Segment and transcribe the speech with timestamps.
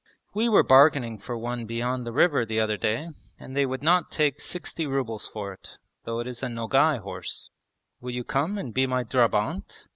[0.33, 4.09] 'We were bargaining for one beyond the river the other day and they would not
[4.09, 7.51] take sixty rubles for it, though it is a Nogay horse.'
[7.99, 9.85] 'Will you come and be my drabant?'